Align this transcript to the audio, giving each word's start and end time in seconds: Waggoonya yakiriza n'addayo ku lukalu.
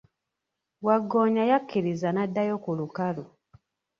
Waggoonya 0.85 1.43
yakiriza 1.51 2.09
n'addayo 2.11 2.55
ku 2.63 2.71
lukalu. 2.79 3.23